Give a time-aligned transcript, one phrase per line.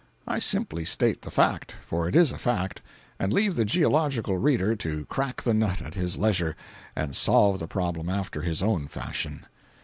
[0.27, 5.43] I simply state the fact—for it is a fact—and leave the geological reader to crack
[5.43, 6.55] the nut at his leisure
[6.95, 9.45] and solve the problem after his own fashion.